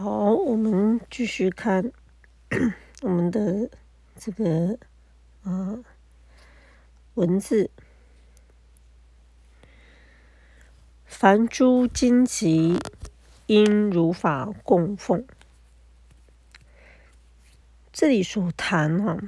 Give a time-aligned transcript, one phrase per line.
[0.00, 1.90] 好，我们继续看
[3.02, 3.68] 我们的
[4.16, 4.78] 这个
[5.42, 5.80] 啊
[7.14, 7.68] 文字。
[11.04, 12.78] 凡诸荆棘，
[13.46, 15.26] 应如法供奉。
[17.92, 19.18] 这里所谈哈，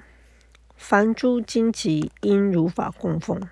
[0.77, 3.43] 凡诸荆棘，应如法供奉。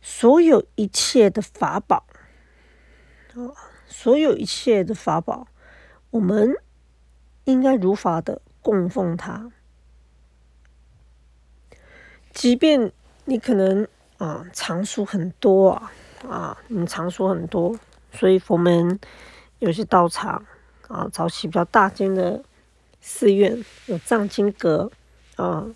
[0.00, 2.06] 所有一切的法宝，
[3.34, 3.69] 啊。
[3.90, 5.48] 所有一切的法宝，
[6.10, 6.54] 我们
[7.44, 9.50] 应该如法的供奉它。
[12.32, 12.92] 即便
[13.24, 15.92] 你可能啊藏书很多啊
[16.26, 17.76] 啊，你藏书很多，
[18.12, 18.98] 所以佛门
[19.58, 20.46] 有些道场
[20.88, 22.42] 啊，早期比较大间的
[23.00, 24.90] 寺院有藏经阁
[25.34, 25.66] 啊。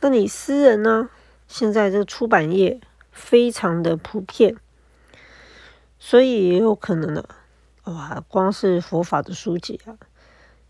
[0.00, 1.08] 那你私人呢？
[1.46, 2.80] 现在这个出版业
[3.12, 4.56] 非常的普遍。
[6.02, 7.22] 所以也有可能呢，
[7.84, 9.94] 哇，光是佛法的书籍啊，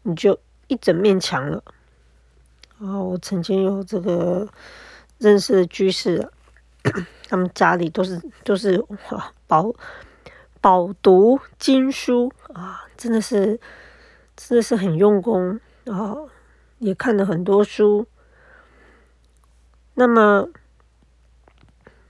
[0.02, 1.62] 你就一整面墙了。
[2.80, 4.48] 啊，我曾经有这个
[5.18, 6.28] 认识的居士，
[7.28, 8.84] 他们家里都是都是
[9.46, 9.72] 饱
[10.60, 13.60] 饱读经书啊，真的是
[14.36, 16.16] 真的是很用功啊，
[16.78, 18.06] 也看了很多书。
[19.94, 20.48] 那么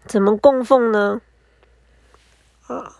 [0.07, 1.21] 怎么供奉呢？
[2.67, 2.97] 啊？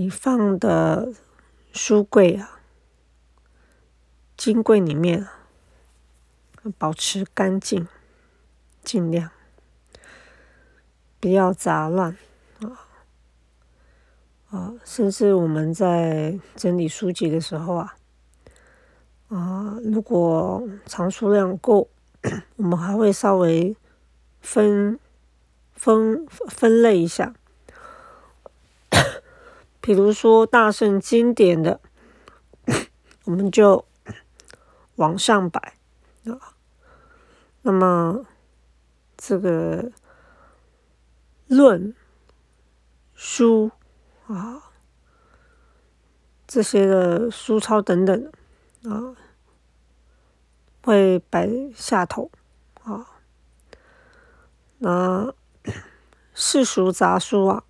[0.00, 1.12] 你放的
[1.74, 2.58] 书柜啊，
[4.34, 5.28] 金柜里面，
[6.78, 7.86] 保持干净，
[8.82, 9.30] 尽量
[11.20, 12.16] 不要杂乱
[12.62, 12.88] 啊
[14.48, 14.74] 啊！
[14.86, 17.96] 甚至我们在整理书籍的时候啊
[19.28, 21.90] 啊，如果藏书量够，
[22.56, 23.76] 我们还会稍微
[24.40, 24.98] 分
[25.74, 27.34] 分分类一下。
[29.82, 31.80] 比如说大圣经典的，
[33.24, 33.86] 我们就
[34.96, 35.74] 往上摆
[36.26, 36.54] 啊。
[37.62, 38.26] 那么
[39.16, 39.90] 这个
[41.46, 41.94] 论
[43.14, 43.70] 书
[44.26, 44.70] 啊，
[46.46, 48.32] 这些的书抄等等
[48.84, 49.16] 啊，
[50.84, 52.30] 会摆下头
[52.82, 53.06] 啊。
[54.78, 55.32] 那
[56.34, 57.64] 世俗杂书啊，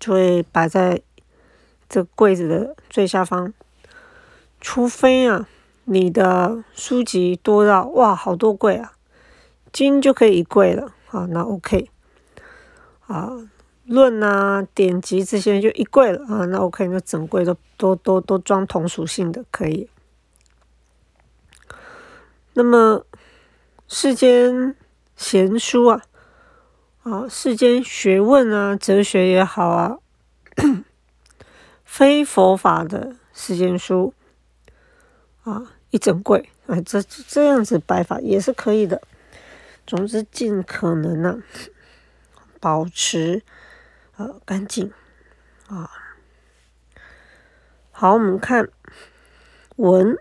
[0.00, 1.02] 就会摆在。
[1.90, 3.52] 这柜子的最下方，
[4.60, 5.48] 除非啊，
[5.86, 8.92] 你的书籍多到哇，好多柜啊，
[9.72, 11.90] 经就可以一柜了啊，那 OK
[13.08, 13.32] 啊，
[13.86, 19.90] 论啊、典籍这些就一柜了啊，那 OK，那整柜都都都都装同属性的可以。
[22.54, 23.04] 那么
[23.88, 24.76] 世间
[25.16, 26.02] 闲书啊，
[27.02, 29.98] 啊，世间学问啊，哲学也好啊。
[31.92, 34.14] 非佛法的时间书。
[35.42, 36.48] 啊，一整柜。
[36.68, 39.02] 啊，这这样子摆法也是可以的。
[39.88, 41.42] 总之，尽可能呢，
[42.60, 43.42] 保持
[44.16, 44.92] 呃干净。
[45.66, 45.90] 啊。
[47.90, 48.68] 好，我们看。
[49.74, 50.16] 文，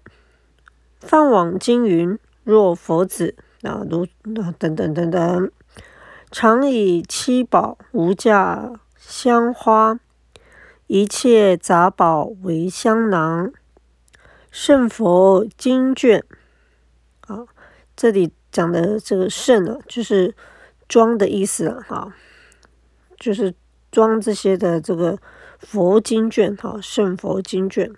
[0.99, 3.35] 放网经云：若佛子。
[3.61, 4.07] 啊，如
[4.41, 5.51] 啊等等等等，
[6.31, 9.99] 常以七宝无价香花。
[10.89, 13.53] 一切杂宝为香囊，
[14.49, 16.25] 圣佛经卷
[17.27, 17.45] 啊，
[17.95, 20.35] 这里讲的这个圣啊，就是
[20.87, 22.13] 装的意思啊，哈，
[23.19, 23.53] 就是
[23.91, 25.19] 装这些的这个
[25.59, 27.93] 佛经卷哈，圣佛经卷。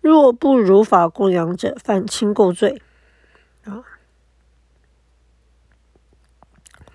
[0.00, 2.80] 若不如法供养者，犯轻垢罪
[3.64, 3.82] 啊，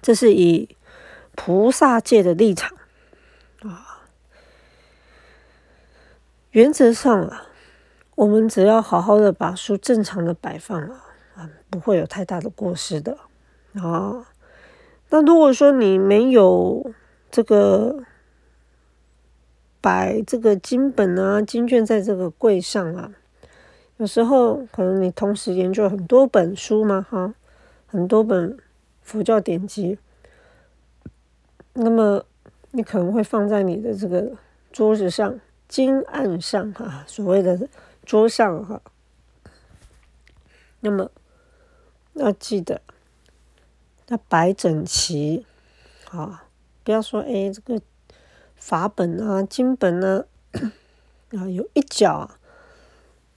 [0.02, 0.78] 这是以。
[1.44, 2.78] 菩萨界的立场
[3.64, 4.04] 啊，
[6.52, 7.48] 原则上啊，
[8.14, 11.04] 我们只要好好的把书正常的摆放啊，
[11.36, 13.18] 啊，不会有太大的过失的
[13.74, 14.28] 啊。
[15.10, 16.94] 那如果说你没有
[17.32, 18.04] 这个
[19.82, 23.12] 摆这个经本啊、经卷在这个柜上啊，
[23.98, 27.34] 有时候可能你同时研究很多本书嘛，哈，
[27.88, 28.56] 很多本
[29.02, 29.98] 佛教典籍。
[31.74, 32.26] 那么
[32.72, 34.36] 你可能会放在你的这个
[34.72, 37.68] 桌子上、金案上哈，所谓的
[38.06, 38.82] 桌上哈。
[40.82, 41.10] 那么
[42.14, 42.82] 要记得
[44.08, 45.46] 要摆整齐
[46.10, 46.46] 啊，
[46.84, 47.82] 不要说哎这个
[48.56, 50.26] 法本啊、经本啊
[51.38, 52.30] 啊有一角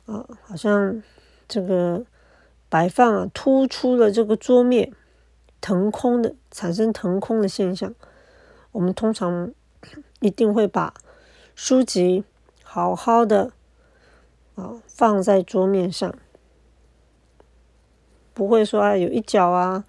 [0.07, 1.03] 啊，好像
[1.47, 2.05] 这个
[2.69, 4.93] 摆放啊突出了这个桌面
[5.61, 7.95] 腾空的，产生腾空的现象。
[8.75, 9.53] 我们通常
[10.19, 10.93] 一定会把
[11.55, 12.25] 书籍
[12.65, 13.53] 好好的
[14.57, 16.13] 啊放在桌面上，
[18.33, 19.85] 不会说啊有一角啊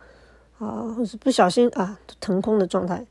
[0.60, 3.04] 啊或是不小心啊腾空的状态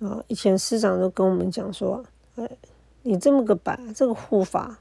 [0.00, 0.22] 啊。
[0.26, 2.46] 以前师长都跟我们讲说，哎，
[3.00, 4.78] 你这么个摆这个护法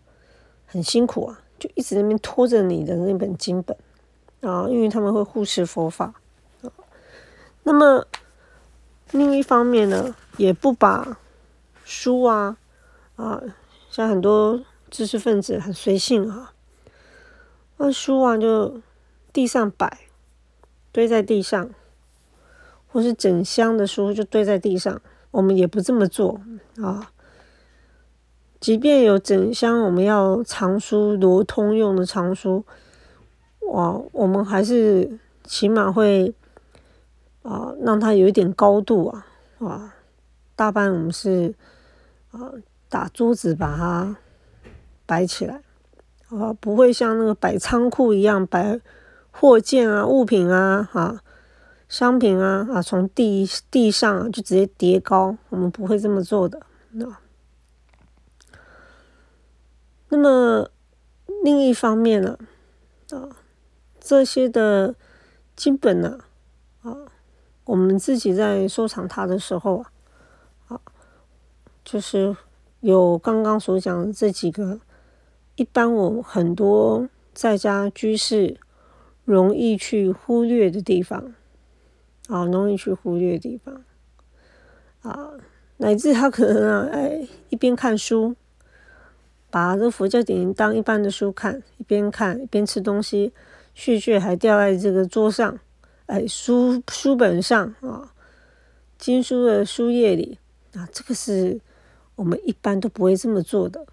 [0.65, 3.77] 很辛苦啊，就一直那边拖着你的那本经本
[4.41, 6.13] 啊，因为他们会护持佛法
[6.62, 6.68] 啊。
[7.63, 8.06] 那么
[9.11, 11.17] 另一方面呢，也不把
[11.85, 12.57] 书啊
[13.15, 13.41] 啊，
[13.89, 16.53] 像很多知识分子很随性啊，
[17.77, 18.81] 那书啊就
[19.31, 19.99] 地上摆，
[20.91, 21.69] 堆在地上，
[22.87, 24.99] 或是整箱的书就堆在地上，
[25.31, 26.41] 我们也不这么做
[26.77, 27.11] 啊。
[28.59, 32.65] 即便有整箱我们要藏书、罗通用的藏书，
[33.71, 36.33] 哇，我们还是起码会。
[37.45, 39.27] 啊，让它有一点高度啊，
[39.59, 39.94] 啊，
[40.56, 41.53] 大半我们是
[42.31, 42.51] 啊
[42.89, 44.18] 打桌子把它
[45.06, 45.62] 摆起来，
[46.30, 48.81] 啊，不会像那个摆仓库一样摆
[49.30, 51.21] 货件啊、物品啊、哈
[51.88, 56.65] 商品啊啊从地地上就直接叠高，我们不会这么做的。
[56.89, 57.15] 那
[60.09, 60.71] 那么
[61.44, 62.39] 另一方面呢，
[63.12, 63.30] 啊，
[64.00, 64.95] 这些的
[65.56, 66.21] 基本呢，
[66.81, 67.06] 啊。
[67.75, 69.89] 我们自己在收藏它的时候啊，
[70.69, 70.81] 啊，
[71.83, 72.33] 就是
[72.80, 74.80] 有刚刚所讲的这几个，
[75.57, 78.56] 一般我很多在家居士
[79.25, 81.33] 容易去忽略的地方，
[82.30, 83.83] 啊，容易去忽略的地方，
[85.01, 85.31] 啊，
[85.75, 88.38] 乃至他可能啊， 哎，一边看书，
[89.50, 93.33] 把这佛教典当一般的书看，一边看一边吃东西，
[93.75, 95.60] 絮絮还掉在这个桌上。
[96.07, 98.13] 哎，书书本上啊，
[98.97, 100.37] 经书的书页里
[100.73, 101.59] 啊，这个是
[102.15, 103.85] 我们一般都不会这么做的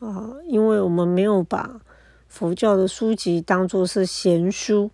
[0.00, 1.80] 啊，因为我们没有把
[2.26, 4.90] 佛教的书籍当做是闲书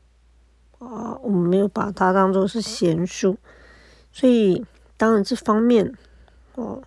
[0.79, 3.39] 啊，我们没有把它当做是闲书，
[4.13, 4.67] 所以
[4.99, 5.97] 当然这方面
[6.57, 6.83] 哦，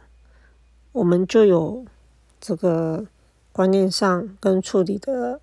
[0.91, 1.83] 我们就有
[2.39, 3.07] 这个
[3.51, 5.41] 观念上跟处理的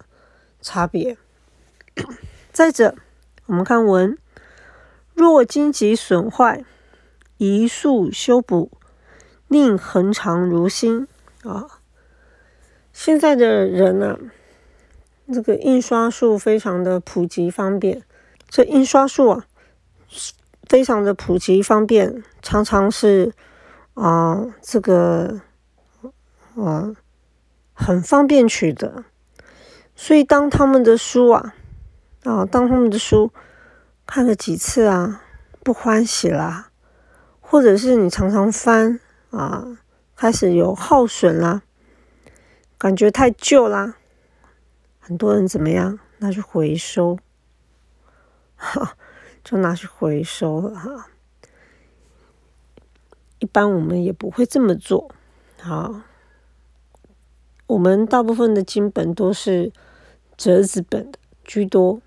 [0.62, 1.18] 差别。
[2.52, 2.94] 再者。
[3.50, 4.16] 我们看文，
[5.12, 6.64] 若经籍损坏，
[7.36, 8.70] 移速修补，
[9.48, 11.08] 令恒常如新
[11.42, 11.66] 啊。
[12.92, 14.16] 现在的人呢，
[15.34, 18.04] 这个印刷术非常的普及方便，
[18.48, 19.44] 这印刷术啊，
[20.68, 23.32] 非常的普及方便，常常是
[23.94, 25.40] 啊，这个
[26.54, 26.94] 啊
[27.72, 29.02] 很方便取得，
[29.96, 31.56] 所以当他们的书啊。
[32.24, 33.32] 啊，当他们的书
[34.06, 35.22] 看了几次啊，
[35.64, 36.70] 不欢喜啦，
[37.40, 39.00] 或者是你常常翻
[39.30, 39.78] 啊，
[40.14, 41.62] 开始有耗损啦，
[42.76, 43.96] 感觉太旧啦，
[44.98, 47.18] 很多人怎么样拿去回收，
[48.54, 48.96] 哈，
[49.42, 51.06] 就拿去回收了哈。
[53.38, 55.10] 一般我们也不会这么做，
[55.62, 56.02] 好，
[57.66, 59.72] 我们大部分的经本都是
[60.36, 62.02] 折子本的居多。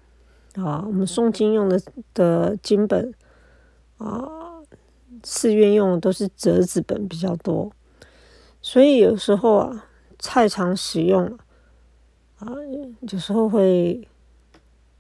[0.55, 1.81] 啊，我们诵经用的
[2.13, 3.11] 的经本
[3.97, 4.29] 啊，
[5.23, 7.71] 寺院用的都是折子本比较多，
[8.61, 9.85] 所以有时候啊，
[10.19, 11.25] 太常使用
[12.37, 12.47] 啊，
[13.01, 14.07] 有时候会，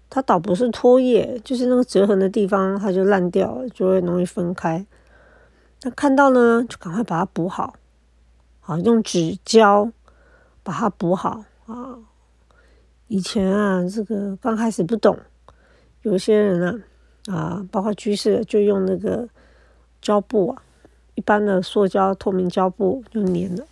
[0.09, 4.85] 它倒不是脱页，就是那个折痕的地方它就烂掉了，就会容易分开。
[5.83, 7.75] 那看到呢，就赶快把它补好，
[8.61, 9.91] 啊，用纸胶
[10.63, 11.99] 把它补好啊。
[13.07, 15.15] 以前啊，这个刚开始不懂。
[16.03, 16.83] 有些人呢，
[17.33, 19.27] 啊，包括居士，就用那个
[20.01, 20.61] 胶布啊，
[21.15, 23.65] 一般的塑胶透明胶布就粘了，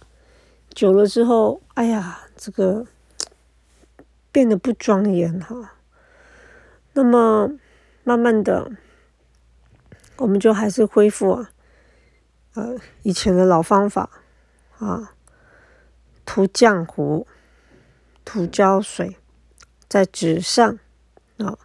[0.70, 2.88] 久了之后，哎呀，这个
[4.32, 5.74] 变得不庄严哈。
[6.94, 7.52] 那么
[8.06, 8.72] 慢慢的，
[10.16, 11.52] 我们就还是恢复啊，
[12.54, 14.10] 呃，以前的老方法
[14.80, 15.14] 啊，
[16.26, 17.28] 涂浆糊，
[18.24, 19.18] 涂胶水
[19.90, 20.80] 在纸上
[21.38, 21.58] 啊。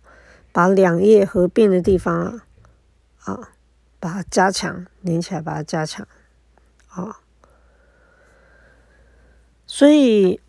[0.56, 2.44] 把两页合并的地方啊，
[3.24, 3.50] 啊，
[4.00, 6.08] 把它加强，连起来把它加强，
[6.88, 7.18] 啊，
[9.66, 10.40] 所以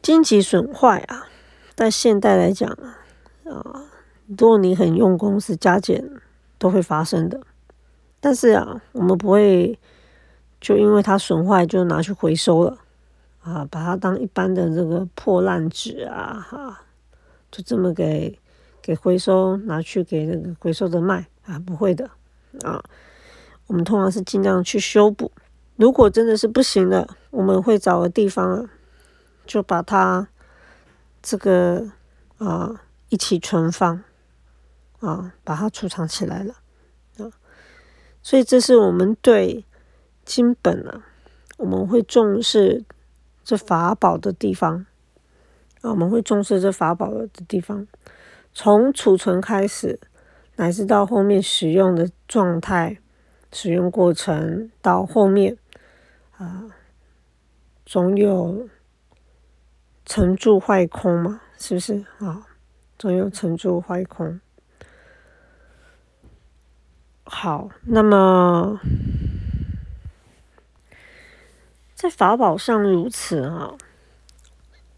[0.00, 1.26] 经济损坏啊，
[1.74, 2.94] 在现代来讲啊，
[3.50, 3.82] 啊，
[4.28, 6.08] 如果你很用功，是加减
[6.56, 7.40] 都会发生的。
[8.20, 9.76] 但是啊，我们不会
[10.60, 12.78] 就因为它损坏就拿去回收了，
[13.42, 16.82] 啊，把它当一般的这个破烂纸啊，哈，
[17.50, 18.38] 就这么给。
[18.84, 22.10] 给回收拿去给那个回收的卖啊，不会的
[22.60, 22.84] 啊。
[23.66, 25.32] 我们通常是尽量去修补。
[25.76, 28.70] 如果真的是不行了，我们会找个地方啊，
[29.46, 30.28] 就把它
[31.22, 31.92] 这个
[32.36, 34.04] 啊一起存放
[35.00, 36.56] 啊，把它储藏起来了
[37.16, 37.32] 啊。
[38.22, 39.64] 所以这是我们对
[40.26, 41.06] 金本啊，
[41.56, 42.84] 我们会重视
[43.42, 44.84] 这法宝的地方
[45.80, 47.88] 啊，我们会重视这法宝的地方，
[48.54, 50.00] 从储存开始。
[50.56, 52.98] 乃至到后面使用的状态、
[53.50, 55.56] 使用过程，到后面
[56.36, 56.70] 啊，
[57.84, 58.68] 总有
[60.04, 62.46] 成住坏空嘛，是不是啊？
[62.96, 64.40] 总有成住坏空。
[67.24, 68.78] 好，那么
[71.96, 73.74] 在法宝上如此啊，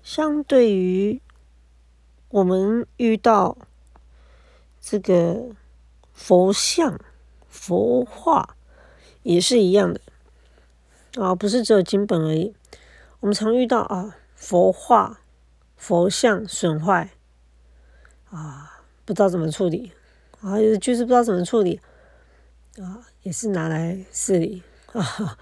[0.02, 1.22] 相对于
[2.37, 3.57] 我们遇到。
[4.88, 5.49] 这个
[6.12, 7.00] 佛像、
[7.49, 8.57] 佛画
[9.25, 10.00] 也是一样的
[11.21, 12.55] 啊，不是只有经本而已。
[13.19, 15.19] 我们常遇到啊，佛画、
[15.76, 17.11] 佛像损坏
[18.31, 19.90] 啊，不知道怎么处理
[20.40, 21.81] 啊，就是不知道怎么处理
[22.78, 24.62] 啊，也是拿来寺里
[24.93, 25.37] 啊，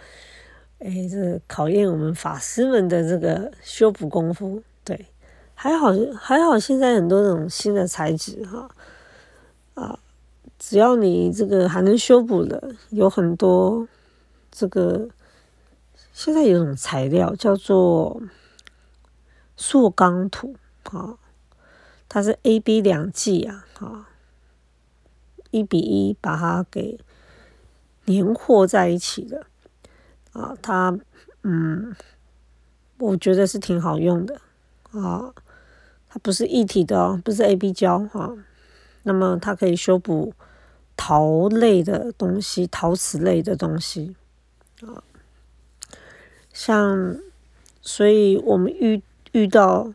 [0.79, 4.63] 哎，这考验我们法师们的这个修补功夫。
[4.83, 5.07] 对，
[5.55, 8.71] 还好还好，现在很多这种新的材质哈。
[9.75, 9.99] 啊，
[10.59, 13.89] 只要你这个还能修补的，有很多
[14.51, 15.09] 这个
[16.13, 18.23] 现在有种材料叫做
[19.57, 21.19] 塑钢土啊，
[22.09, 24.09] 它是 A、B 两剂啊，啊，
[25.51, 27.01] 一比一把它给
[28.07, 29.47] 粘和在一起的
[30.33, 30.97] 啊，它
[31.43, 31.97] 嗯，
[32.99, 34.41] 我觉得是挺好用的
[34.93, 35.35] 啊，
[36.15, 38.33] 它不是一体的哦，不是 A、B 胶哈。
[39.03, 40.33] 那么它可以修补
[40.97, 44.15] 陶类的东西、陶瓷类的东西
[44.83, 45.03] 啊，
[46.53, 47.17] 像，
[47.83, 49.03] 所以我们遇
[49.33, 49.93] 遇到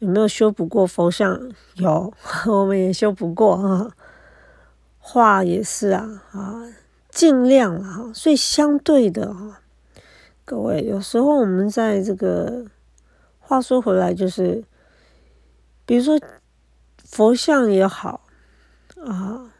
[0.00, 1.50] 有没有修补过佛像？
[1.76, 2.12] 有，
[2.44, 3.90] 我们也修补过啊。
[4.98, 6.68] 画也是啊，啊，
[7.08, 8.12] 尽量啊。
[8.14, 9.62] 所以相对的啊，
[10.44, 12.66] 各位，有时候我们在这个
[13.40, 14.62] 话说回来，就是
[15.86, 16.20] 比如说。
[17.06, 18.26] 佛像也好
[19.04, 19.52] 啊，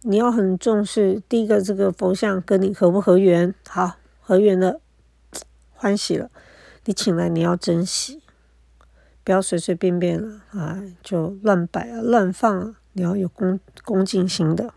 [0.00, 1.22] 你要很重视。
[1.28, 3.54] 第一个，这个佛像跟你合不合缘？
[3.68, 4.80] 好，合缘了，
[5.72, 6.28] 欢喜了。
[6.86, 8.22] 你请来，你要珍惜，
[9.22, 12.74] 不要随随便便了啊，就乱摆啊、乱放啊。
[12.94, 14.74] 你要有恭恭敬心的。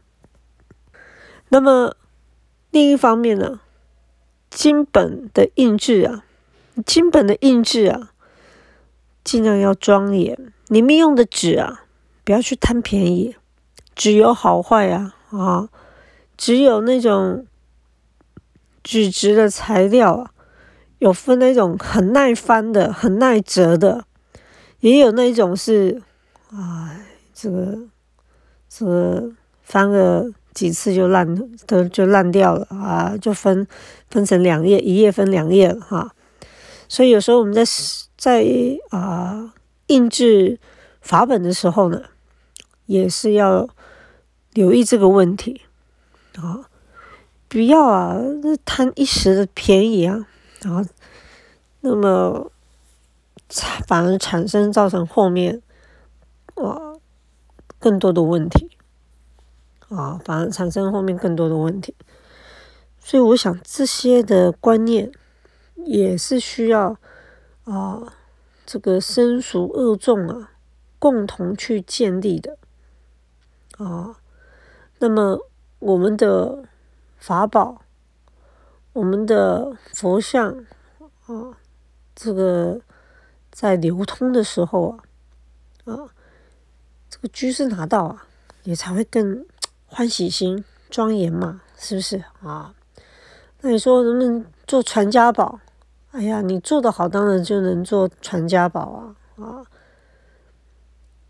[1.47, 1.95] 那么
[2.69, 3.61] 另一方面呢，
[4.51, 6.25] 金本的印制啊，
[6.85, 8.11] 金本的印制啊，
[9.23, 10.53] 尽量要庄严。
[10.69, 11.83] 里面用的纸啊。
[12.25, 13.35] 不要去贪便宜，
[13.95, 15.67] 纸有好坏呀啊！
[16.37, 17.43] 只有那种
[18.83, 20.31] 纸质的材料啊，
[20.99, 24.05] 有分那种很耐翻的、很耐折的，
[24.81, 25.99] 也有那种是，
[26.53, 27.79] 哎，这个
[28.69, 29.31] 这个
[29.63, 31.35] 翻个几次就烂，
[31.65, 33.65] 都就烂掉了啊，就分
[34.11, 36.13] 分成两页，一页分两页了哈。
[36.87, 37.63] 所以有时候我们在
[38.15, 38.45] 在
[38.91, 39.51] 啊
[39.89, 40.57] 印制
[41.01, 42.01] 法本的时候呢。
[42.89, 43.69] 也是要
[44.53, 45.61] 留意这个问题
[46.37, 46.67] 啊！
[47.47, 48.17] 不要啊，
[48.65, 50.25] 贪一时的便宜啊，
[50.61, 50.83] 然后
[51.81, 52.51] 那么
[53.87, 55.61] 反而产生造成后面
[56.55, 56.97] 啊
[57.77, 58.71] 更多的问题
[59.89, 61.93] 啊，反而产生后面更多的问题。
[62.99, 65.11] 所以我想这些的观念
[65.75, 66.97] 也是需要
[67.65, 68.01] 啊
[68.71, 70.51] 这个生熟恶众啊
[70.99, 72.59] 共同去建立的。
[73.79, 74.19] 啊，
[74.99, 75.39] 那么
[75.79, 76.65] 我们的
[77.17, 77.81] 法宝，
[78.93, 80.67] 我们的佛像
[81.25, 81.57] 啊，
[82.13, 82.79] 这个
[83.51, 84.99] 在流通的时候啊，
[85.91, 86.13] 啊，
[87.09, 88.27] 这个居士拿到啊，
[88.61, 89.43] 也才会更
[89.87, 92.75] 欢喜心庄严嘛，是不是啊？
[93.61, 95.59] 那你说能不能做传家宝？
[96.11, 99.65] 哎呀，你做的好，当然就能做传家宝啊啊，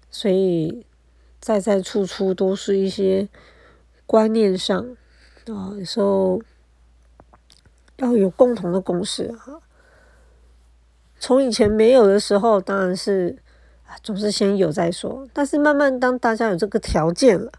[0.09, 0.85] 所以。
[1.41, 3.29] 在在处处都是一些
[4.05, 4.77] 观念上
[5.47, 6.41] 啊，有时候
[7.95, 9.61] 要有共同的共识啊。
[11.17, 13.37] 从以前没有的时候，当然是
[13.87, 15.25] 啊，总是先有再说。
[15.31, 17.49] 但是慢慢当大家有这个条件了，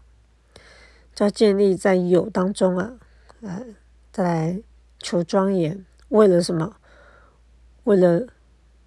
[1.15, 2.93] 就要建立在有当中啊，
[3.41, 3.65] 呃，
[4.11, 4.61] 再来
[4.99, 6.75] 求庄严，为了什么？
[7.83, 8.27] 为了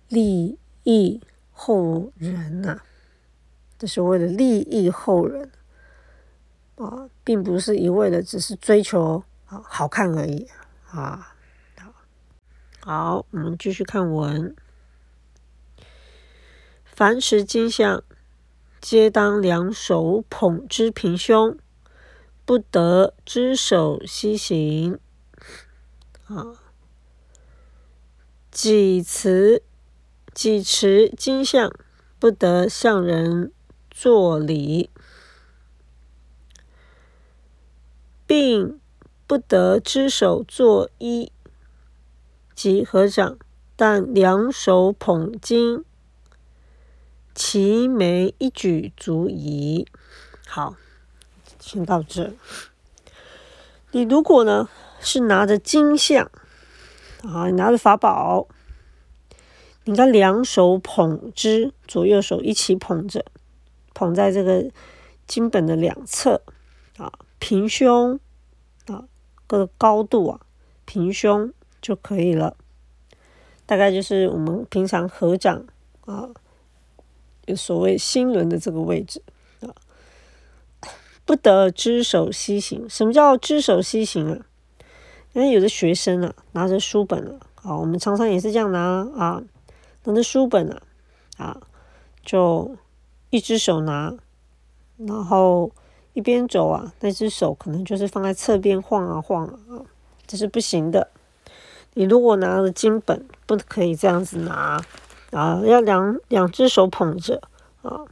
[0.09, 1.21] 利益
[1.51, 2.81] 后人呐。
[3.77, 5.51] 这是为了利益后人
[6.77, 10.49] 啊，并不是一味的只是追求啊好看而已
[10.91, 11.35] 啊。
[12.81, 14.55] 好，我们继续看文。
[16.85, 18.05] 凡持金像，
[18.81, 21.59] 皆当两手捧之平胸，
[22.45, 24.99] 不得只手西行。
[26.27, 26.53] 啊，
[28.55, 29.65] 几持
[30.33, 31.73] 几持金像，
[32.21, 33.51] 不得向人
[33.91, 34.91] 作礼，
[38.29, 38.79] 并
[39.27, 41.33] 不得只手作揖。
[42.55, 43.37] 及合掌，
[43.75, 45.85] 但两手捧金，
[47.35, 49.89] 齐眉一举足矣。
[50.47, 50.77] 好，
[51.59, 52.33] 先到这。
[53.91, 54.69] 你如果呢
[55.01, 56.31] 是拿着金像
[57.27, 58.47] 啊，拿着法宝，
[59.85, 63.25] 你应该两手捧之，左右手一起捧着，
[63.93, 64.71] 捧在这个
[65.27, 66.43] 金本的两侧
[66.97, 68.19] 啊，平胸
[68.87, 69.05] 啊，
[69.47, 70.41] 个高度啊，
[70.85, 71.53] 平胸。
[71.85, 72.57] 就可以了，
[73.67, 75.67] 大概就是我们平常合掌
[76.07, 76.31] 啊，
[77.45, 79.21] 有所谓心轮的这个位置
[79.61, 79.69] 啊，
[81.27, 82.89] 不得只手西行。
[82.89, 84.47] 什么叫只手西行啊？
[85.35, 88.81] 因为有的学生啊，拿着书本啊，啊，我们常常也是这样拿
[89.17, 89.43] 啊，
[90.05, 90.83] 拿着书本啊，
[91.37, 91.61] 啊，
[92.25, 92.77] 就
[93.31, 94.15] 一只手拿，
[94.97, 95.73] 然后
[96.13, 99.83] 一边走啊，那只手可能就是放在侧边晃啊晃啊，
[100.25, 101.09] 这是不行的。
[101.95, 104.81] 你如果拿着金本，不可以这样子拿
[105.33, 107.43] 啊，要两两只手捧着
[107.83, 108.05] 啊。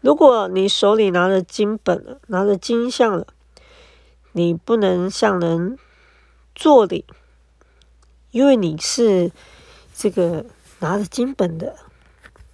[0.00, 3.26] 如果你手里拿着金本，拿着金像了，
[4.36, 5.78] 你不能向人
[6.56, 7.04] 做礼，
[8.32, 9.30] 因为你是
[9.94, 10.44] 这个
[10.80, 11.76] 拿着金本的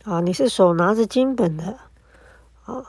[0.04, 1.78] 啊，你是手拿着金本的
[2.66, 2.84] 啊。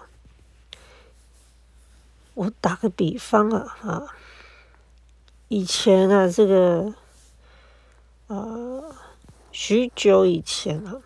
[2.34, 4.08] 我打个比方啊啊。
[5.48, 6.94] 以前啊，这个，
[8.28, 8.46] 啊，
[9.54, 11.02] 许久以前啊，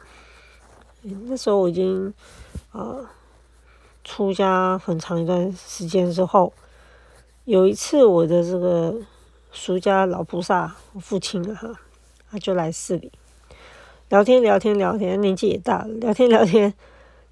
[1.02, 2.12] 那时候我已经
[2.72, 3.12] 啊
[4.04, 6.52] 出家很长一段时间之后，
[7.46, 8.96] 有一次我的这个
[9.52, 11.80] 俗家老菩萨，父亲啊，哈，
[12.32, 13.12] 他就来寺里
[14.10, 16.74] 聊天聊天聊天，年纪也大了，聊天聊天，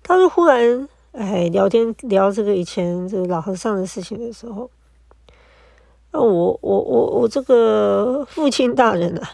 [0.03, 4.69] 他就忽然哎聊天聊这个以前这个老和尚的事情的时候。
[6.11, 9.31] 那我我我我这个父亲大人啊，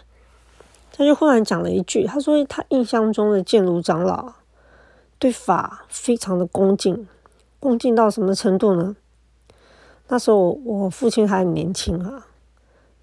[0.93, 4.31] 他就忽然讲了一句，他说他印象中的建炉长老
[5.17, 7.05] 对法非常的恭敬，
[7.59, 8.95] 恭敬到什么程度呢？
[10.09, 12.27] 那时候我父亲还很年轻啊，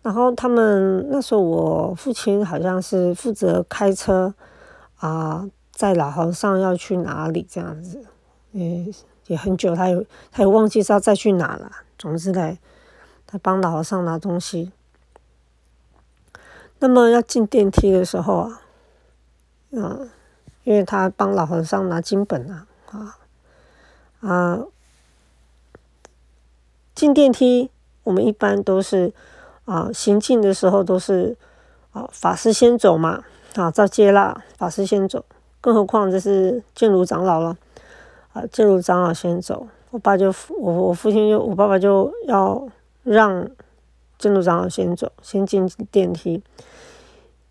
[0.02, 4.34] 然后他们那时候我父亲好像是负责开车
[4.98, 8.04] 啊，在老和尚要去哪里这样子，
[8.52, 8.92] 嗯，
[9.28, 12.58] 也很久，他有他也忘记是要再去哪了，总之嘞。
[13.28, 14.70] 他帮老和尚拿东西，
[16.78, 18.60] 那么要进电梯的时候啊，
[19.70, 20.08] 嗯，
[20.62, 23.18] 因为他帮老和尚拿金本啊，啊
[24.20, 24.60] 啊，
[26.96, 27.70] 进电梯
[28.02, 29.12] 我们一般都是
[29.66, 31.36] 啊行进的时候都是
[31.92, 33.22] 啊法师先走嘛，
[33.54, 35.24] 啊照接啦，法师先走，
[35.60, 37.56] 更何况这是建炉长老了，
[38.32, 42.68] 啊建炉长老先走，我爸就我我父亲就我爸爸就要。
[43.06, 43.48] 让
[44.18, 46.42] 建筑长老先走，先进电梯。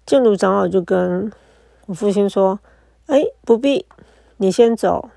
[0.05, 1.31] 建筑长老就跟
[1.85, 2.59] 我父亲说
[3.07, 3.85] ：“哎，不必，
[4.35, 5.09] 你先走。”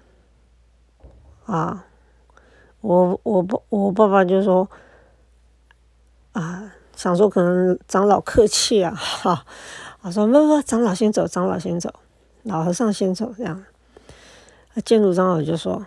[1.45, 1.87] 啊，
[2.89, 4.67] 我我爸我爸爸就说
[6.33, 9.45] ：“啊，想说可能长老客气啊，哈。”
[10.01, 11.93] 我说：“不不，长老先走，长老先走，
[12.45, 13.63] 老和尚先走。”这样，
[14.87, 15.87] 建筑长老就说：“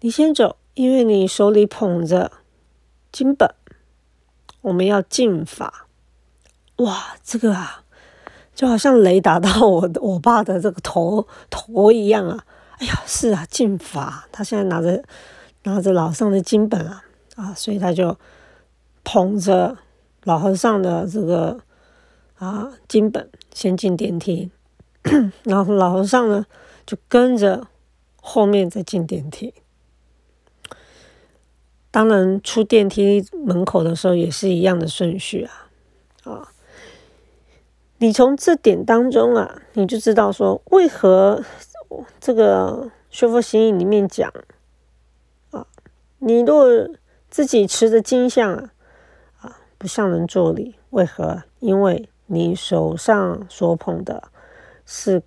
[0.00, 2.32] 你先走，因为你手里捧着。”
[3.12, 3.54] 金本，
[4.62, 5.88] 我们要进法。
[6.76, 7.82] 哇，这个啊，
[8.54, 12.46] 就好像雷打到我的我爸的这个头头一样啊！
[12.78, 15.04] 哎呀，是啊，进法，他现在拿着
[15.64, 17.04] 拿着老上的金本啊
[17.36, 18.16] 啊，所以他就
[19.04, 19.78] 捧着
[20.24, 21.60] 老和尚的这个
[22.36, 24.50] 啊金本先进电梯，
[25.44, 26.46] 然后老和尚呢
[26.86, 27.66] 就跟着
[28.20, 29.54] 后面再进电梯。
[31.90, 35.70] 当然，出电梯门口的时候也是一样的顺序啊，
[36.24, 36.52] 啊，
[37.96, 41.42] 你从这点当中啊，你就知道说，为何
[42.20, 44.30] 这个《学佛行义》里面讲，
[46.18, 46.66] 你若
[47.30, 48.70] 自己持着金像啊，
[49.40, 51.42] 啊，不向人作礼，为何？
[51.60, 54.30] 因为你手上所捧的
[54.84, 55.22] 是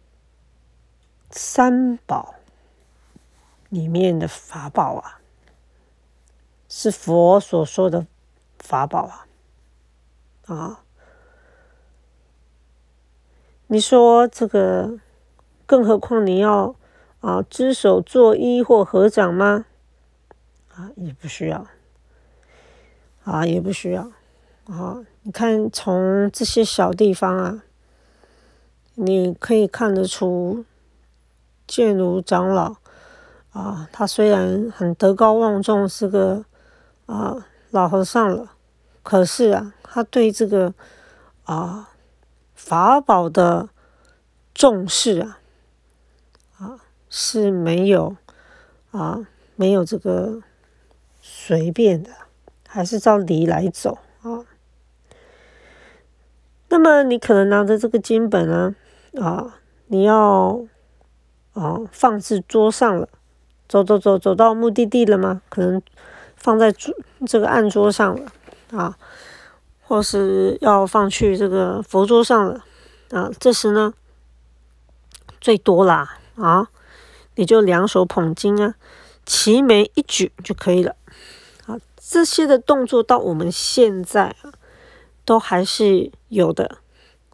[1.29, 2.35] 三宝
[3.69, 5.17] 里面的法宝啊。
[6.73, 8.07] 是佛所说的
[8.59, 9.01] 法宝
[10.45, 10.83] 啊，啊，
[13.67, 14.97] 你说这个，
[15.65, 16.73] 更何况你要
[17.19, 19.65] 啊，只手作揖或合掌吗？
[20.81, 21.67] 啊，也不需要，
[23.23, 24.11] 啊，也不需要，
[24.65, 27.63] 啊，你看从这些小地方啊，
[28.95, 30.65] 你可以看得出，
[31.67, 32.75] 建如长老
[33.51, 36.45] 啊，他虽然很德高望重，是个。
[37.07, 38.53] 啊，老和尚了，
[39.03, 40.73] 可是啊，他对这个
[41.43, 41.89] 啊
[42.53, 43.67] 法宝的
[44.53, 45.39] 重视啊，
[46.57, 48.15] 啊是没有
[48.91, 50.41] 啊没有这个
[51.51, 52.11] 随便的，
[52.65, 54.45] 还是照理来走啊。
[56.69, 58.73] 那么你可能拿着这个经本呢，
[59.19, 60.63] 啊，你要
[61.51, 63.09] 啊放置桌上了，
[63.67, 65.41] 走走走走到目的地了吗？
[65.49, 65.81] 可能。
[66.37, 66.91] 放在桌
[67.27, 68.31] 这个案桌上了
[68.71, 68.97] 啊，
[69.83, 72.63] 或是要放去这个佛桌上了
[73.11, 73.29] 啊。
[73.39, 73.93] 这时呢，
[75.39, 76.67] 最多啦啊，
[77.35, 78.73] 你就两手捧经啊，
[79.23, 80.95] 齐眉一举就可以了。
[82.09, 84.51] 这些的动作到我们现在啊，
[85.23, 86.79] 都还是有的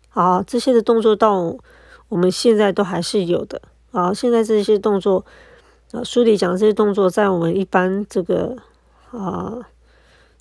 [0.10, 0.44] 啊。
[0.44, 1.56] 这些的动作到
[2.10, 4.14] 我们现在都还是有的啊。
[4.14, 5.26] 现在这些动作
[5.92, 8.58] 啊，书里讲这些动作，在我们一般这个。
[9.10, 9.58] 啊，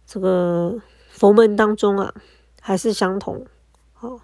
[0.05, 0.75] 这个
[1.09, 2.13] 佛门当中啊，
[2.61, 3.47] 还是相同，
[3.95, 4.19] 好，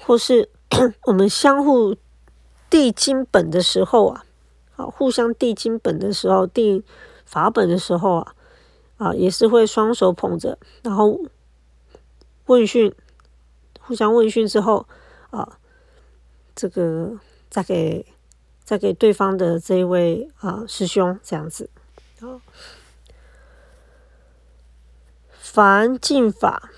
[0.00, 0.48] 或是
[1.06, 1.96] 我们相互
[2.70, 4.24] 递经本的时候啊，
[4.76, 6.84] 啊，互相递经本的时候，递
[7.24, 8.34] 法本的时候啊，
[8.96, 11.20] 啊，也是会双手捧着，然后
[12.46, 12.94] 问讯，
[13.80, 14.86] 互相问讯之后
[15.30, 15.58] 啊，
[16.54, 17.18] 这个
[17.50, 18.06] 再给
[18.62, 21.68] 再给对方的这一位啊师兄这样子，
[22.20, 22.40] 啊。
[25.38, 26.70] 凡进法，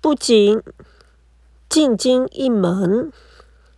[0.00, 0.62] 不仅
[1.68, 3.12] 进经一门，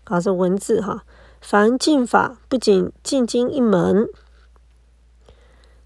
[0.05, 1.05] 啊，这文字哈。
[1.41, 4.09] 凡进法，不仅进经一门，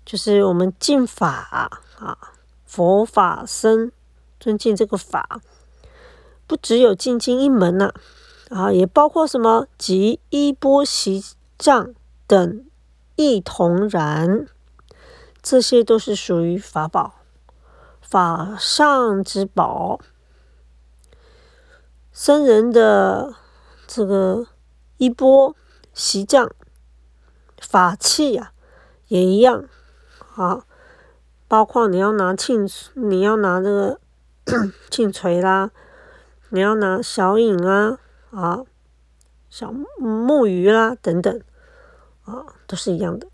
[0.05, 2.19] 就是我们敬法啊，
[2.65, 3.93] 佛法僧
[4.41, 5.41] 尊敬这个法，
[6.47, 7.93] 不只有敬经一门呐，
[8.51, 11.25] 啊，也包括什么及衣钵席
[11.57, 11.95] 杖
[12.27, 12.65] 等
[13.17, 14.47] 一同然，
[15.41, 17.15] 这些都是属于法宝。
[18.01, 19.99] 法上之宝，
[22.13, 23.35] 僧人的
[23.87, 24.47] 这个
[24.99, 25.57] 衣钵、
[25.95, 26.51] 席杖、
[27.59, 28.53] 法器呀，
[29.09, 29.65] 也一样
[30.35, 30.65] 啊。
[31.49, 34.01] 包括你要拿磬，你要拿这个
[34.89, 35.71] 磬锤啦，
[36.49, 37.99] 你要拿小影啊
[38.31, 38.65] 啊，
[39.51, 41.43] 小木鱼啦等等
[42.25, 43.29] 啊，都是一样的。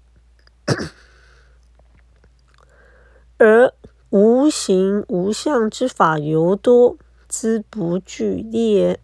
[3.38, 3.72] 而
[4.10, 6.96] 无形无相之法尤多，
[7.28, 8.98] 之不具列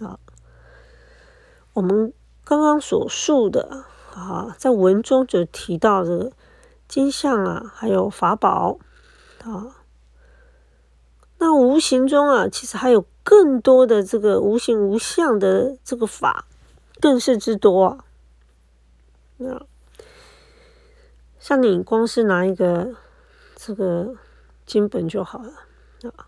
[0.00, 0.18] 啊。
[1.74, 6.32] 我们刚刚所述的啊，在文中就提到这个
[6.88, 8.78] 金像啊，还有法宝
[9.44, 9.76] 啊。
[11.38, 16.46] 那无形中啊，其实还有更多的这个无形无相的这个法，
[17.00, 18.04] 更是之多啊。
[19.36, 19.66] 那
[21.38, 22.94] 像你光是拿一个
[23.54, 24.16] 这个。
[24.66, 25.52] 经本就好了
[26.10, 26.26] 啊。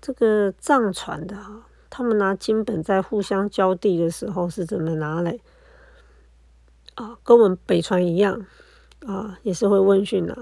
[0.00, 5.42] 这个藏传的啊，他们拿经本在互相交递的时候是怎么拿嘞？
[6.94, 8.46] 啊，跟我们北传一样
[9.06, 10.34] 啊，也是会问讯拿。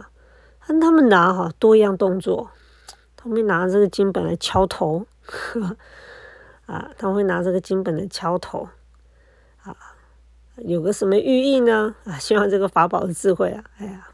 [0.66, 2.50] 但他们拿哈多一样动作，
[3.16, 5.06] 他们拿这个金本来敲头，
[6.66, 8.68] 啊，他们会拿这个金本来敲头，
[9.62, 9.76] 啊，
[10.56, 11.94] 有个什么寓意呢？
[12.04, 14.08] 啊，希望这个法宝的智慧啊，哎呀。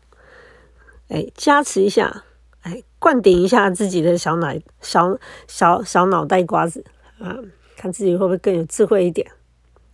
[1.09, 2.25] 哎，加持一下，
[2.63, 6.83] 哎，灌顶一下自己的小脑、小小小脑袋瓜子
[7.19, 7.39] 啊，
[7.77, 9.31] 看自己会不会更有智慧一点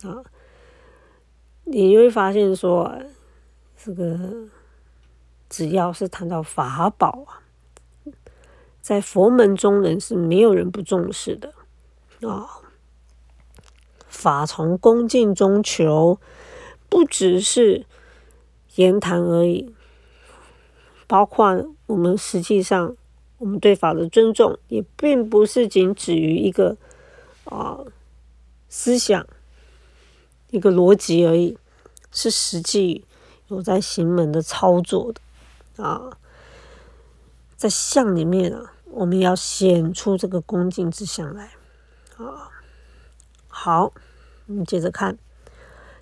[0.03, 0.23] 啊？
[1.65, 2.97] 你会发现说，
[3.83, 4.47] 这个
[5.49, 7.41] 只要是谈到法宝啊，
[8.79, 11.53] 在佛门中人是没有人不重视的
[12.29, 12.47] 啊。
[14.07, 16.19] 法从恭敬中求，
[16.89, 17.87] 不只是
[18.75, 19.73] 言谈而已。
[21.07, 22.95] 包括我们实际上，
[23.39, 26.77] 我们对法的尊重，也并不是仅止于一个
[27.45, 27.79] 啊
[28.69, 29.25] 思想、
[30.51, 31.57] 一个逻辑而已，
[32.11, 33.05] 是实际
[33.51, 36.17] 有在行门的操作的啊。
[37.57, 41.51] 在相里面啊，我们要显出这个恭敬之相来
[42.17, 42.49] 啊。
[43.47, 43.93] 好，
[44.47, 45.17] 我们接着看，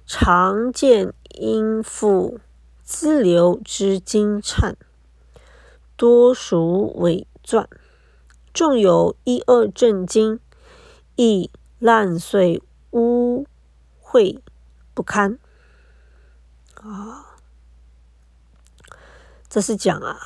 [0.05, 2.39] 常见应付
[2.83, 4.77] 自流之金颤。
[5.97, 7.67] 多属伪传，
[8.53, 10.39] 纵有一二正经，
[11.17, 13.45] 亦烂碎污
[14.01, 14.39] 秽
[14.93, 15.37] 不堪。
[16.75, 17.28] 啊，
[19.49, 20.19] 这是讲啊，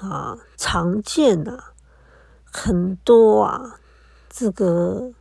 [0.00, 1.72] 啊，常见啊，
[2.44, 3.80] 很多啊，
[4.28, 5.14] 这个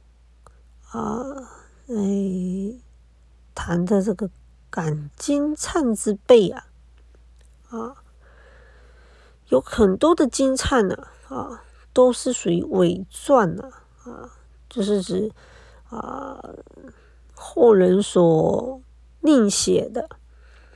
[0.91, 1.23] 啊，
[1.87, 2.75] 哎，
[3.55, 4.29] 谈的这个
[4.69, 6.65] 感金灿之辈啊，
[7.69, 7.95] 啊，
[9.47, 13.71] 有很多的金灿呢，啊，都是属于伪传呢，
[14.03, 14.29] 啊，
[14.69, 15.31] 就是指
[15.89, 16.43] 啊
[17.33, 18.81] 后人所
[19.21, 20.09] 另写的。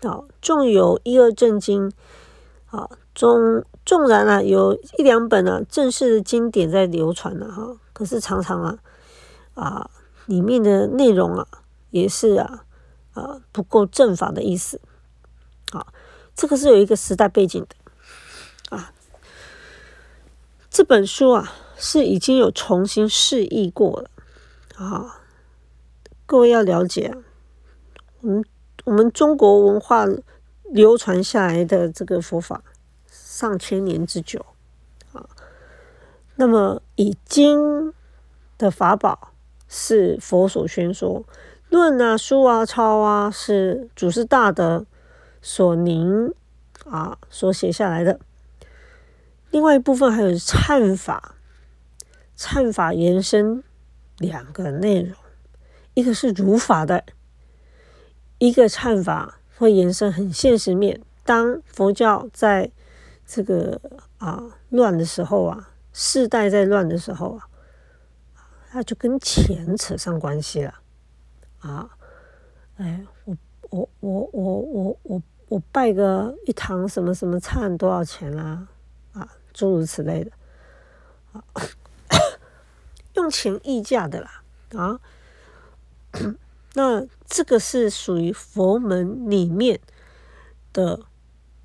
[0.04, 1.92] 啊，纵有一二正经，
[2.78, 8.80] 啊，纵纵然啊，有一两本啊正式的经典在流传了，哈，可是常常啊，
[9.56, 9.90] 啊，
[10.28, 11.48] 里面的内容啊，
[11.90, 12.66] 也是啊，
[13.14, 14.80] 啊，不够正法的意思，
[15.72, 15.88] 啊，
[16.36, 18.94] 这个是有一个时代背景的，啊，
[20.70, 24.10] 这本书啊是已经有重新释义过了，
[24.76, 25.22] 啊，
[26.28, 27.16] 各位要了解，
[28.22, 28.46] 我们。
[28.86, 30.06] 我们中国文化
[30.72, 32.64] 流传下来的这个佛法
[33.10, 34.46] 上千年之久
[35.14, 35.30] 啊，
[36.36, 37.94] 那么以经
[38.58, 39.32] 的法宝
[39.68, 41.26] 是佛所宣说，
[41.70, 44.86] 论啊、书啊、抄啊是祖师大德
[45.42, 46.34] 所凝
[46.86, 48.20] 啊所写下来的。
[49.52, 51.36] 另外一部分还有忏法，
[52.38, 53.64] 忏法延伸
[54.18, 55.16] 两个内容，
[55.94, 57.04] 一个是如法的。
[58.40, 61.02] 一个忏法会延伸很现实面。
[61.24, 62.72] 当佛教在
[63.26, 63.82] 这个
[64.18, 67.50] 啊乱的时候啊，世代在乱的时候啊，
[68.72, 70.74] 那就跟钱扯上关系了
[71.60, 71.90] 啊！
[72.78, 73.36] 哎，我
[73.70, 78.68] 我我我我我我拜个一堂什么什么忏多少钱啦？
[79.14, 80.32] 啊，诸如此类的，
[83.16, 84.44] 用钱议价的啦
[84.74, 85.00] 啊。
[86.78, 89.80] 那这个是属于佛门里面
[90.72, 91.08] 的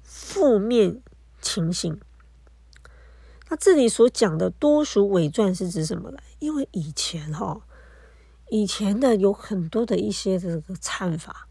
[0.02, 1.02] 负面
[1.42, 2.00] 情形。
[3.50, 6.18] 那这里所讲的多属伪传是指什么呢？
[6.38, 7.60] 因为以前哈，
[8.48, 11.46] 以前的有很多的一些这个忏法，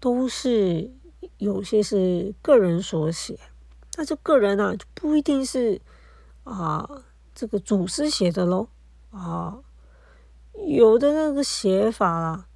[0.00, 0.90] 都是
[1.36, 3.38] 有些是个人所写，
[3.98, 5.78] 那这个人呢就不一定是
[6.44, 6.88] 啊
[7.34, 8.68] 这个祖师写的喽
[9.10, 9.58] 啊，
[10.66, 12.46] 有的那个写法啦。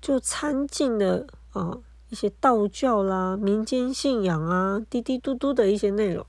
[0.00, 6.24] 就参进了啊一些道教啦、民间信仰啊、滴滴嘟嘟的一些内容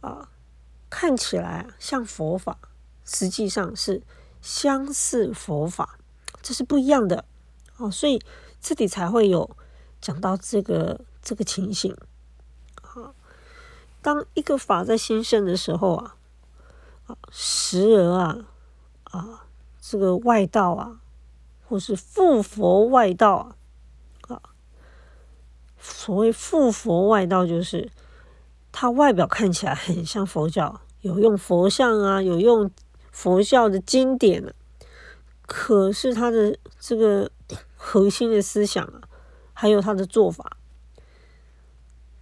[0.00, 0.30] 啊，
[0.88, 2.56] 看起来像佛法，
[3.04, 4.02] 实际上是
[4.40, 5.98] 相似佛法，
[6.40, 7.24] 这是不一样的
[7.76, 7.90] 哦。
[7.90, 8.18] 所以
[8.60, 9.54] 这里才会有
[10.00, 11.94] 讲到这个这个情形
[12.80, 13.12] 啊。
[14.00, 16.16] 当一个法在兴盛的时候啊
[17.08, 18.46] 啊，时而啊
[19.04, 19.44] 啊
[19.82, 20.99] 这个外道啊。
[21.70, 23.54] 或是复佛外道
[24.22, 24.42] 啊，
[25.78, 27.88] 所谓复佛外道，就是
[28.72, 32.68] 他外表看起来很像佛教，有用佛像啊，有用
[33.12, 34.50] 佛教的经典啊，
[35.46, 37.30] 可是他的这个
[37.78, 39.02] 核心的思想啊，
[39.52, 40.56] 还有他的做法，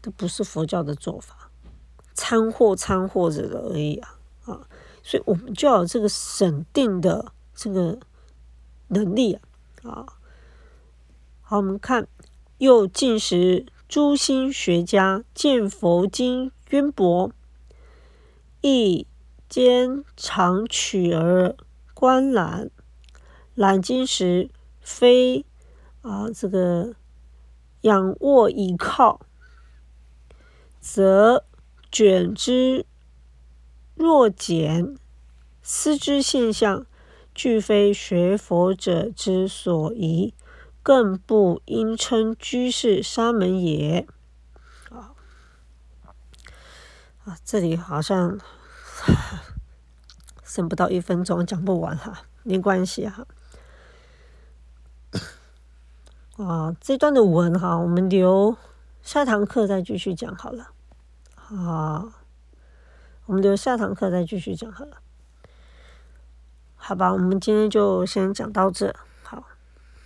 [0.03, 1.51] 都不是佛教的做法，
[2.13, 4.69] 掺和掺和着的而已啊啊，
[5.03, 7.99] 所以我们就要有这个审定的这个。
[8.88, 9.42] 能力啊，
[9.90, 10.07] 啊，
[11.40, 12.07] 好，我们看，
[12.59, 17.31] 又进时诸心学家见佛经渊博，
[18.61, 19.07] 亦
[19.48, 21.57] 兼常取而
[21.94, 22.70] 观览，
[23.55, 25.46] 览经时非
[26.03, 26.94] 啊这个
[27.83, 29.20] 仰卧倚靠，
[30.81, 31.44] 则
[31.90, 32.85] 卷之
[33.94, 34.96] 若简，
[35.62, 36.87] 思之现象。
[37.38, 40.35] 俱非学佛者之所宜，
[40.83, 44.09] 更不应称居士沙门也。
[44.90, 45.14] 啊
[47.24, 48.40] 啊，这里好像
[50.42, 53.24] 剩不到一分钟，讲不完哈，没关系哈。
[56.38, 58.57] 啊，这段的文哈，我们留
[59.01, 60.72] 下堂课再继续讲好了。
[61.37, 62.12] 啊，
[63.27, 64.96] 我们留下堂课再继续讲好了。
[66.88, 68.90] 好吧，我们今天就先讲到这。